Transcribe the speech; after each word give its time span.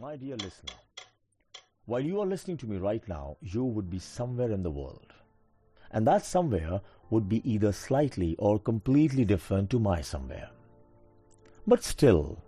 My 0.00 0.16
dear 0.16 0.36
listener, 0.36 0.72
while 1.86 2.00
you 2.00 2.20
are 2.20 2.26
listening 2.26 2.56
to 2.58 2.66
me 2.66 2.78
right 2.78 3.06
now, 3.08 3.36
you 3.40 3.64
would 3.64 3.88
be 3.88 3.98
somewhere 3.98 4.50
in 4.50 4.62
the 4.62 4.70
world. 4.70 5.12
And 5.92 6.06
that 6.08 6.24
somewhere 6.24 6.80
would 7.10 7.28
be 7.28 7.48
either 7.48 7.72
slightly 7.72 8.34
or 8.38 8.58
completely 8.58 9.24
different 9.24 9.70
to 9.70 9.78
my 9.78 10.00
somewhere. 10.00 10.50
But 11.68 11.84
still, 11.84 12.42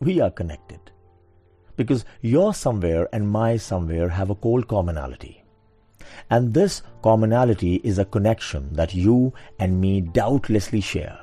we 0.00 0.18
are 0.22 0.30
connected. 0.30 0.80
Because 1.76 2.06
your 2.22 2.54
somewhere 2.54 3.06
and 3.12 3.28
my 3.28 3.58
somewhere 3.58 4.08
have 4.08 4.30
a 4.30 4.34
cold 4.34 4.66
commonality. 4.66 5.44
And 6.30 6.54
this 6.54 6.80
commonality 7.02 7.82
is 7.84 7.98
a 7.98 8.06
connection 8.06 8.72
that 8.72 8.94
you 8.94 9.34
and 9.58 9.78
me 9.78 10.00
doubtlessly 10.00 10.80
share 10.80 11.18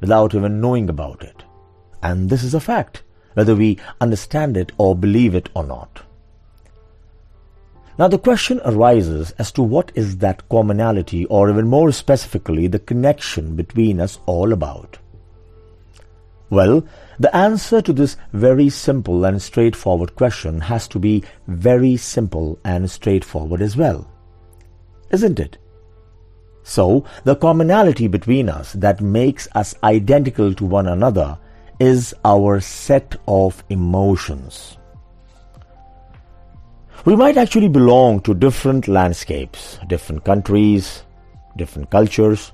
without 0.00 0.34
even 0.34 0.62
knowing 0.62 0.88
about 0.88 1.22
it. 1.22 1.44
And 2.02 2.30
this 2.30 2.42
is 2.42 2.54
a 2.54 2.60
fact 2.60 3.02
whether 3.34 3.54
we 3.54 3.78
understand 4.00 4.56
it 4.56 4.72
or 4.78 4.96
believe 4.96 5.34
it 5.34 5.50
or 5.54 5.64
not. 5.64 6.00
Now 7.98 8.08
the 8.08 8.18
question 8.18 8.58
arises 8.64 9.32
as 9.32 9.52
to 9.52 9.62
what 9.62 9.92
is 9.94 10.16
that 10.16 10.48
commonality 10.48 11.26
or 11.26 11.50
even 11.50 11.68
more 11.68 11.92
specifically 11.92 12.68
the 12.68 12.78
connection 12.78 13.54
between 13.54 14.00
us 14.00 14.18
all 14.24 14.54
about. 14.54 14.96
Well, 16.50 16.84
the 17.18 17.34
answer 17.34 17.80
to 17.80 17.92
this 17.92 18.16
very 18.32 18.68
simple 18.68 19.24
and 19.24 19.40
straightforward 19.40 20.16
question 20.16 20.60
has 20.62 20.88
to 20.88 20.98
be 20.98 21.22
very 21.46 21.96
simple 21.96 22.58
and 22.64 22.90
straightforward 22.90 23.62
as 23.62 23.76
well. 23.76 24.10
Isn't 25.10 25.38
it? 25.38 25.58
So, 26.64 27.04
the 27.24 27.36
commonality 27.36 28.08
between 28.08 28.48
us 28.48 28.72
that 28.74 29.00
makes 29.00 29.48
us 29.54 29.74
identical 29.82 30.52
to 30.54 30.64
one 30.64 30.88
another 30.88 31.38
is 31.78 32.14
our 32.24 32.60
set 32.60 33.16
of 33.26 33.64
emotions. 33.70 34.76
We 37.06 37.16
might 37.16 37.38
actually 37.38 37.68
belong 37.68 38.20
to 38.20 38.34
different 38.34 38.86
landscapes, 38.86 39.78
different 39.88 40.24
countries, 40.24 41.04
different 41.56 41.90
cultures. 41.90 42.52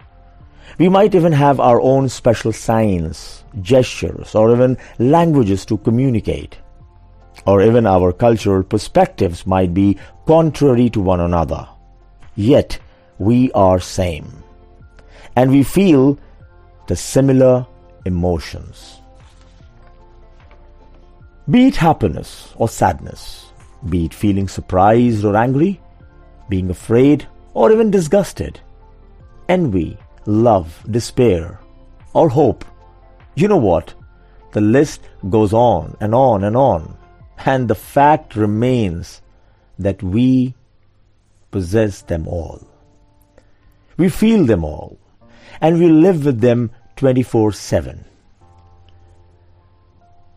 We 0.78 0.88
might 0.88 1.14
even 1.14 1.32
have 1.32 1.58
our 1.58 1.80
own 1.80 2.08
special 2.08 2.52
signs, 2.52 3.44
gestures, 3.62 4.34
or 4.34 4.52
even 4.52 4.76
languages 4.98 5.64
to 5.66 5.78
communicate. 5.78 6.58
Or 7.46 7.62
even 7.62 7.86
our 7.86 8.12
cultural 8.12 8.62
perspectives 8.62 9.46
might 9.46 9.72
be 9.72 9.98
contrary 10.26 10.90
to 10.90 11.00
one 11.00 11.20
another. 11.20 11.66
Yet, 12.34 12.78
we 13.18 13.50
are 13.52 13.80
same. 13.80 14.42
And 15.36 15.50
we 15.50 15.62
feel 15.62 16.18
the 16.88 16.96
similar 16.96 17.66
emotions. 18.04 19.00
Be 21.48 21.68
it 21.68 21.76
happiness 21.76 22.52
or 22.56 22.68
sadness, 22.68 23.46
be 23.88 24.06
it 24.06 24.14
feeling 24.14 24.48
surprised 24.48 25.24
or 25.24 25.36
angry, 25.36 25.80
being 26.48 26.70
afraid 26.70 27.26
or 27.54 27.70
even 27.70 27.90
disgusted, 27.90 28.60
envy, 29.48 29.96
love, 30.26 30.84
despair, 30.90 31.60
or 32.12 32.28
hope. 32.28 32.64
You 33.34 33.48
know 33.48 33.56
what? 33.56 33.94
The 34.52 34.60
list 34.60 35.02
goes 35.30 35.52
on 35.52 35.96
and 36.00 36.14
on 36.14 36.44
and 36.44 36.56
on. 36.56 36.96
And 37.44 37.68
the 37.68 37.74
fact 37.74 38.36
remains 38.36 39.22
that 39.78 40.02
we 40.02 40.54
possess 41.50 42.02
them 42.02 42.26
all. 42.26 42.66
We 43.96 44.08
feel 44.08 44.44
them 44.44 44.64
all. 44.64 44.98
And 45.60 45.78
we 45.78 45.88
live 45.88 46.24
with 46.24 46.40
them 46.40 46.70
24 46.96 47.52
7. 47.52 48.04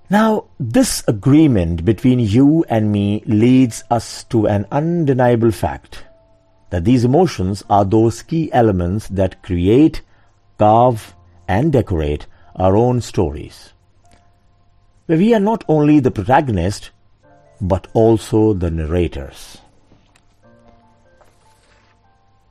Now, 0.10 0.46
this 0.60 1.04
agreement 1.08 1.86
between 1.86 2.20
you 2.20 2.66
and 2.68 2.92
me 2.92 3.22
leads 3.28 3.84
us 3.92 4.24
to 4.26 4.48
an 4.48 4.66
undeniable 4.72 5.52
fact 5.52 6.04
that 6.70 6.86
these 6.86 7.04
emotions 7.04 7.64
are 7.70 7.86
those 7.86 8.22
key 8.22 8.52
elements 8.54 9.08
that 9.10 9.42
create, 9.42 10.02
carve, 10.58 11.16
and 11.48 11.72
decorate 11.72 12.26
our 12.56 12.76
own 12.76 13.02
stories. 13.02 13.74
Where 15.06 15.18
we 15.18 15.34
are 15.34 15.40
not 15.40 15.64
only 15.68 16.00
the 16.00 16.12
protagonist, 16.12 16.92
but 17.60 17.88
also 17.94 18.54
the 18.54 18.70
narrators. 18.70 19.58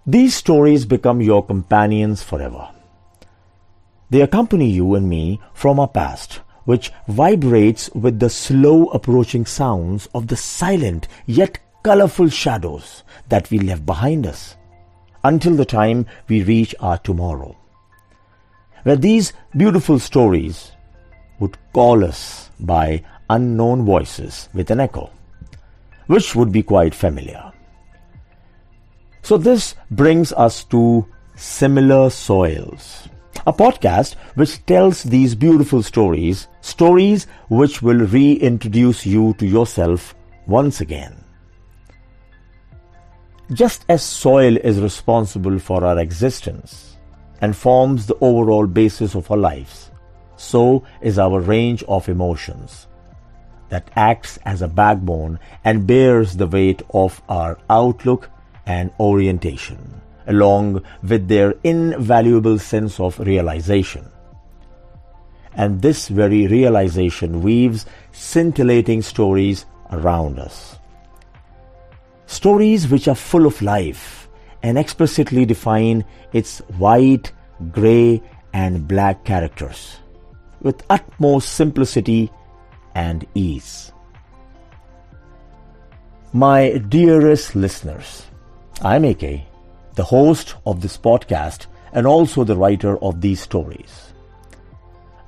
These 0.07 0.35
stories 0.35 0.87
become 0.87 1.21
your 1.21 1.45
companions 1.45 2.23
forever. 2.23 2.69
They 4.11 4.23
accompany 4.23 4.71
you 4.71 4.95
and 4.95 5.09
me 5.09 5.41
from 5.53 5.79
our 5.79 5.89
past 5.89 6.41
which 6.69 6.93
vibrates 7.09 7.89
with 7.95 8.21
the 8.21 8.29
slow 8.29 8.89
approaching 8.89 9.47
sounds 9.47 10.07
of 10.15 10.27
the 10.27 10.37
silent 10.37 11.09
yet 11.25 11.59
colorful 11.83 12.29
shadows 12.29 13.03
that 13.29 13.51
we 13.51 13.59
left 13.59 13.85
behind 13.87 14.27
us 14.27 14.57
until 15.25 15.55
the 15.55 15.65
time 15.65 16.07
we 16.29 16.43
reach 16.43 16.75
our 16.81 16.99
tomorrow. 16.99 17.57
Where 18.83 18.97
these 18.97 19.33
beautiful 19.57 19.99
stories 19.99 20.73
would 21.41 21.59
call 21.73 22.05
us 22.05 22.51
by 22.61 23.05
unknown 23.31 23.85
voices 23.85 24.49
with 24.55 24.71
an 24.71 24.81
echo, 24.81 25.11
which 26.07 26.35
would 26.35 26.53
be 26.53 26.63
quite 26.63 26.95
familiar. 26.95 27.53
So 29.23 29.37
this 29.37 29.75
brings 29.91 30.33
us 30.33 30.65
to 30.65 31.07
similar 31.37 32.11
soils 32.11 33.09
a 33.49 33.53
podcast 33.53 34.15
which 34.35 34.65
tells 34.67 35.03
these 35.05 35.35
beautiful 35.35 35.83
stories, 35.83 36.49
stories 36.61 37.27
which 37.49 37.81
will 37.81 38.05
reintroduce 38.07 39.07
you 39.07 39.35
to 39.39 39.47
yourself 39.47 40.15
once 40.47 40.83
again. 40.83 41.25
Just 43.53 43.85
as 43.89 44.03
soil 44.03 44.57
is 44.57 44.81
responsible 44.81 45.59
for 45.59 45.85
our 45.85 45.99
existence 45.99 46.97
and 47.41 47.57
forms 47.57 48.07
the 48.07 48.17
overall 48.21 48.67
basis 48.67 49.15
of 49.15 49.31
our 49.31 49.39
lives, 49.39 49.91
so 50.37 50.85
is 51.01 51.19
our 51.19 51.41
range 51.41 51.83
of 51.85 52.09
emotions 52.09 52.87
that 53.71 53.91
acts 53.97 54.39
as 54.45 54.63
a 54.63 54.69
backbone 54.69 55.39
and 55.65 55.87
bears 55.87 56.37
the 56.37 56.47
weight 56.47 56.83
of 56.95 57.23
our 57.29 57.59
outlook 57.69 58.31
and 58.67 58.91
orientation 59.01 60.01
along 60.29 60.85
with 61.03 61.27
their 61.27 61.55
invaluable 61.65 62.59
sense 62.59 63.01
of 63.01 63.19
realization. 63.19 64.07
And 65.55 65.83
this 65.83 66.09
very 66.09 66.47
realization 66.47 67.43
weaves 67.43 67.87
scintillating 68.13 69.03
stories 69.03 69.65
around 69.91 70.39
us. 70.39 70.78
Stories 72.29 72.89
which 72.89 73.09
are 73.09 73.15
full 73.15 73.47
of 73.47 73.61
life 73.63 74.29
and 74.63 74.79
explicitly 74.79 75.47
define 75.47 76.05
its 76.33 76.59
white, 76.77 77.33
grey, 77.73 78.23
and 78.53 78.87
black 78.87 79.25
characters 79.25 79.97
with 80.61 80.85
utmost 80.91 81.55
simplicity 81.55 82.31
and 82.95 83.27
ease. 83.35 83.93
My 86.33 86.77
dearest 86.77 87.57
listeners, 87.57 88.27
I'm 88.83 89.05
AK 89.05 89.49
the 89.99 90.05
host 90.05 90.55
of 90.65 90.81
this 90.81 90.97
podcast 90.97 91.67
and 91.93 92.07
also 92.07 92.45
the 92.45 92.57
writer 92.57 92.97
of 93.03 93.21
these 93.21 93.41
stories. 93.41 94.15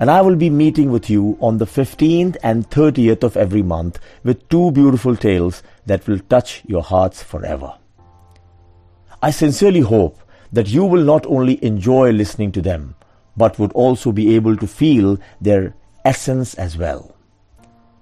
And 0.00 0.11
I 0.11 0.23
will 0.23 0.35
be 0.35 0.49
meeting 0.49 0.91
with 0.91 1.11
you 1.11 1.37
on 1.41 1.58
the 1.58 1.67
15th 1.67 2.38
and 2.43 2.69
30th 2.70 3.23
of 3.23 3.37
every 3.37 3.62
month 3.62 3.99
with 4.25 4.49
two 4.49 4.70
beautiful 4.73 5.14
tales 5.14 5.62
that 5.85 6.08
will 6.08 6.19
touch 6.19 6.62
your 6.67 6.82
hearts 6.82 7.23
forever. 7.23 7.75
I 9.23 9.31
sincerely 9.31 9.81
hope 9.81 10.19
that 10.50 10.69
you 10.69 10.87
will 10.87 11.05
not 11.05 11.26
only 11.26 11.62
enjoy 11.62 12.12
listening 12.12 12.50
to 12.52 12.62
them, 12.62 12.94
but 13.37 13.58
would 13.58 13.73
also 13.73 14.11
be 14.11 14.35
able 14.35 14.56
to 14.56 14.67
feel 14.67 15.19
their 15.38 15.75
essence 16.06 16.55
as 16.55 16.79
well. 16.79 17.14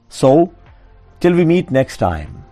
So, 0.08 0.54
till 1.18 1.34
we 1.34 1.44
meet 1.44 1.72
next 1.72 1.96
time, 1.96 2.44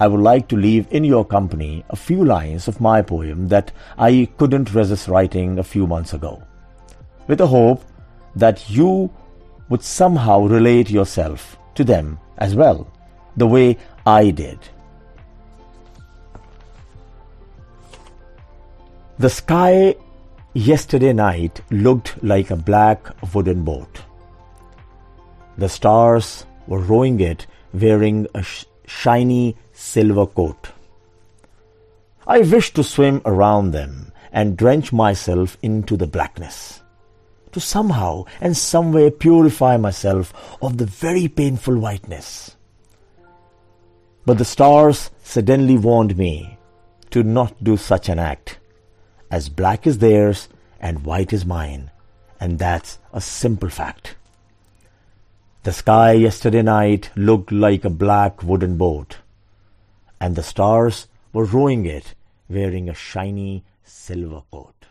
I 0.00 0.08
would 0.08 0.20
like 0.20 0.48
to 0.48 0.56
leave 0.56 0.88
in 0.90 1.04
your 1.04 1.24
company 1.24 1.84
a 1.90 1.96
few 1.96 2.24
lines 2.24 2.66
of 2.66 2.80
my 2.80 3.02
poem 3.02 3.48
that 3.48 3.70
I 3.96 4.28
couldn't 4.36 4.74
resist 4.74 5.06
writing 5.06 5.58
a 5.58 5.62
few 5.64 5.86
months 5.86 6.12
ago, 6.12 6.42
with 7.28 7.38
the 7.38 7.46
hope 7.46 7.84
that 8.36 8.70
you 8.70 9.10
would 9.68 9.82
somehow 9.82 10.42
relate 10.42 10.90
yourself 10.90 11.56
to 11.74 11.84
them 11.84 12.18
as 12.38 12.54
well, 12.54 12.86
the 13.36 13.46
way 13.46 13.76
I 14.06 14.30
did. 14.30 14.58
The 19.18 19.30
sky 19.30 19.96
yesterday 20.54 21.12
night 21.12 21.60
looked 21.70 22.22
like 22.24 22.50
a 22.50 22.56
black 22.56 23.06
wooden 23.34 23.64
boat, 23.64 24.00
The 25.58 25.68
stars 25.68 26.46
were 26.66 26.78
rowing 26.80 27.20
it 27.20 27.46
wearing 27.72 28.26
a 28.34 28.42
sh- 28.42 28.64
shiny 28.86 29.56
silver 29.72 30.26
coat. 30.26 30.70
I 32.26 32.40
wished 32.40 32.74
to 32.76 32.84
swim 32.84 33.20
around 33.24 33.72
them 33.72 34.12
and 34.32 34.56
drench 34.56 34.92
myself 34.92 35.58
into 35.62 35.96
the 35.96 36.06
blackness, 36.06 36.79
to 37.52 37.60
somehow 37.60 38.24
and 38.40 38.56
someway 38.56 39.10
purify 39.10 39.76
myself 39.76 40.32
of 40.62 40.78
the 40.78 40.86
very 40.86 41.28
painful 41.28 41.78
whiteness. 41.78 42.56
But 44.26 44.38
the 44.38 44.44
stars 44.44 45.10
suddenly 45.22 45.76
warned 45.76 46.16
me 46.16 46.58
to 47.10 47.22
not 47.22 47.62
do 47.62 47.76
such 47.76 48.08
an 48.08 48.18
act, 48.18 48.58
as 49.30 49.48
black 49.48 49.86
is 49.86 49.98
theirs 49.98 50.48
and 50.80 51.04
white 51.04 51.32
is 51.32 51.44
mine, 51.44 51.90
and 52.38 52.58
that's 52.58 52.98
a 53.12 53.20
simple 53.20 53.68
fact. 53.68 54.16
The 55.62 55.72
sky 55.72 56.12
yesterday 56.12 56.62
night 56.62 57.10
looked 57.16 57.52
like 57.52 57.84
a 57.84 57.90
black 57.90 58.42
wooden 58.42 58.76
boat, 58.76 59.18
and 60.20 60.36
the 60.36 60.42
stars 60.42 61.08
were 61.32 61.44
rowing 61.44 61.84
it 61.86 62.14
wearing 62.48 62.88
a 62.88 62.94
shiny 62.94 63.64
silver 63.84 64.42
coat. 64.50 64.86